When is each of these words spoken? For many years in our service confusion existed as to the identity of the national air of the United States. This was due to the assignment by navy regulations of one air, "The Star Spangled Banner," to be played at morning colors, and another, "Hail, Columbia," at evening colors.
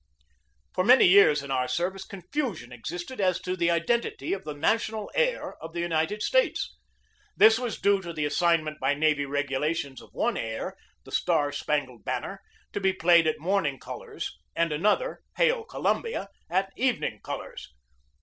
For 0.73 0.83
many 0.83 1.05
years 1.05 1.43
in 1.43 1.51
our 1.51 1.67
service 1.67 2.05
confusion 2.05 2.71
existed 2.71 3.21
as 3.21 3.39
to 3.41 3.55
the 3.55 3.69
identity 3.69 4.33
of 4.33 4.43
the 4.45 4.55
national 4.55 5.11
air 5.13 5.53
of 5.61 5.73
the 5.73 5.79
United 5.79 6.23
States. 6.23 6.75
This 7.37 7.59
was 7.59 7.77
due 7.79 8.01
to 8.01 8.11
the 8.11 8.25
assignment 8.25 8.79
by 8.79 8.95
navy 8.95 9.27
regulations 9.27 10.01
of 10.01 10.09
one 10.13 10.37
air, 10.37 10.75
"The 11.05 11.11
Star 11.11 11.51
Spangled 11.51 12.03
Banner," 12.03 12.41
to 12.73 12.79
be 12.81 12.93
played 12.93 13.27
at 13.27 13.37
morning 13.37 13.77
colors, 13.77 14.35
and 14.55 14.71
another, 14.71 15.21
"Hail, 15.37 15.65
Columbia," 15.65 16.29
at 16.49 16.73
evening 16.75 17.19
colors. 17.23 17.69